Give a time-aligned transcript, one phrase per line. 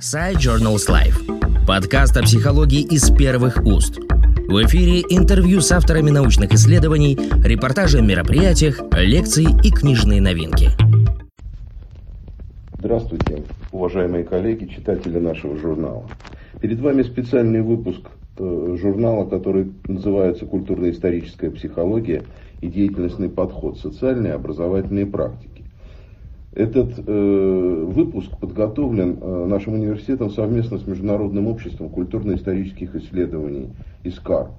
[0.00, 1.66] Side Journals Life.
[1.66, 3.98] Подкаст о психологии из первых уст.
[3.98, 10.68] В эфире интервью с авторами научных исследований, репортажи о мероприятиях, лекции и книжные новинки.
[12.78, 16.04] Здравствуйте, уважаемые коллеги, читатели нашего журнала.
[16.60, 18.02] Перед вами специальный выпуск
[18.38, 22.22] э, журнала, который называется «Культурно-историческая психология
[22.60, 23.78] и деятельностный подход.
[23.78, 25.55] Социальные и образовательные практики».
[26.56, 33.74] Этот э, выпуск подготовлен э, нашим университетом совместно с Международным обществом культурно-исторических исследований
[34.04, 34.52] ИСКАР.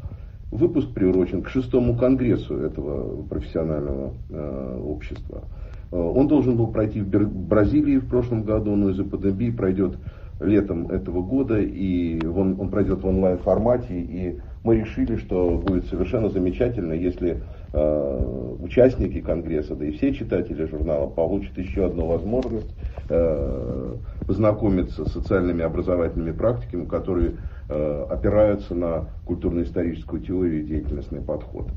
[0.52, 5.45] Выпуск приурочен к шестому конгрессу этого профессионального э, общества.
[5.91, 9.97] Э, он должен был пройти в Бразилии в прошлом году, но из-за пандемии пройдет
[10.39, 15.85] летом этого года, и он, он пройдет в онлайн формате, и мы решили, что будет
[15.85, 17.41] совершенно замечательно, если
[17.73, 22.73] э, участники Конгресса, да и все читатели журнала получат еще одну возможность
[23.09, 27.33] э, познакомиться с социальными образовательными практиками, которые
[27.70, 31.67] э, опираются на культурно-историческую теорию и деятельностный подход.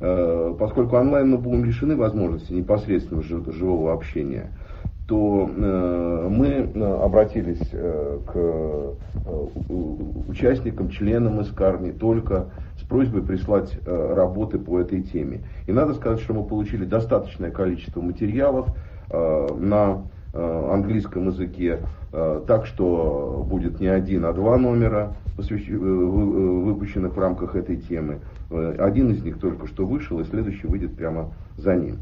[0.00, 4.50] Э, поскольку онлайн мы будем лишены возможности непосредственно живого общения,
[5.10, 8.92] то э, мы э, обратились э, к э,
[10.28, 12.46] участникам, членам ИСКАР не только
[12.78, 15.40] с просьбой прислать э, работы по этой теме.
[15.66, 18.68] И надо сказать, что мы получили достаточное количество материалов
[19.10, 21.80] э, на э, английском языке,
[22.12, 28.20] э, так что будет не один, а два номера, выпущенных в рамках этой темы.
[28.78, 31.96] Один из них только что вышел, и следующий выйдет прямо за ним.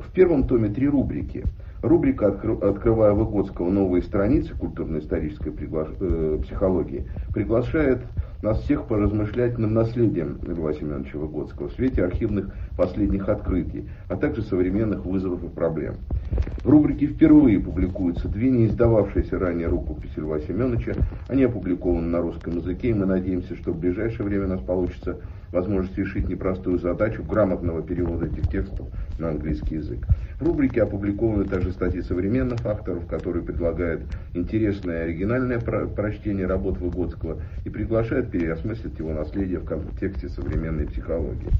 [0.00, 1.46] В первом томе три рубрики–
[1.82, 3.70] Рубрика «Открывая Выгодского.
[3.70, 8.06] Новые страницы культурно-исторической э, психологии» приглашает
[8.42, 14.42] нас всех поразмышлять над наследием Льва Семеновича Выгодского в свете архивных последних открытий, а также
[14.42, 15.96] современных вызовов и проблем.
[16.64, 20.94] В рубрике впервые публикуются две не издававшиеся ранее рукописи Льва Семеновича.
[21.28, 25.18] Они опубликованы на русском языке, и мы надеемся, что в ближайшее время у нас получится
[25.52, 28.86] возможность решить непростую задачу грамотного перевода этих текстов
[29.18, 30.06] на английский язык.
[30.40, 34.00] В рубрике опубликованы также статьи современных авторов, которые предлагают
[34.32, 41.52] интересное оригинальное прочтение работ Выгодского и приглашают переосмыслить его наследие в контексте современной психологии.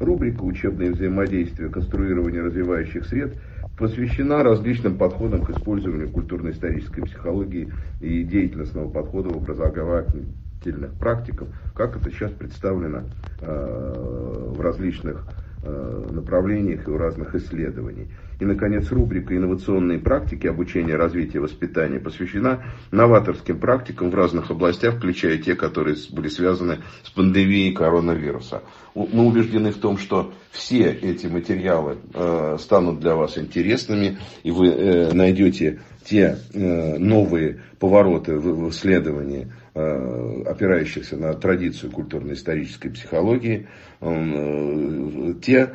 [0.00, 1.70] Рубрика «Учебное взаимодействие.
[1.70, 3.34] Конструирование развивающих сред»
[3.76, 12.10] посвящена различным подходам к использованию культурно-исторической психологии и деятельностного подхода в образовательных практиках, как это
[12.10, 13.04] сейчас представлено
[13.40, 15.24] э, в различных
[15.62, 18.08] направлениях и у разных исследований.
[18.40, 25.38] И, наконец, рубрика «Инновационные практики обучения, развития, воспитания» посвящена новаторским практикам в разных областях, включая
[25.38, 28.62] те, которые были связаны с пандемией коронавируса.
[28.94, 34.68] Мы убеждены в том, что все эти материалы э, станут для вас интересными, и вы
[34.68, 43.68] э, найдете те э, новые повороты в, исследовании, э, опирающихся на традицию культурно-исторической психологии,
[44.00, 45.74] э, те,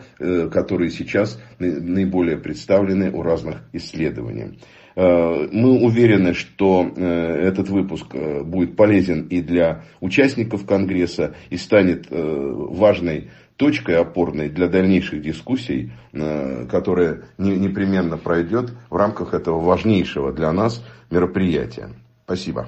[0.52, 4.58] которые сейчас наиболее представлены у разных исследований.
[4.96, 11.58] Э, мы уверены, что э, этот выпуск э, будет полезен и для участников Конгресса и
[11.58, 20.52] станет важной точкой опорной для дальнейших дискуссий, которая непременно пройдет в рамках этого важнейшего для
[20.52, 21.90] нас мероприятия.
[22.26, 22.68] Спасибо.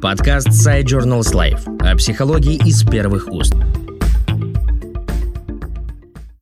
[0.00, 3.54] Подкаст Side Journals Life о психологии из первых уст.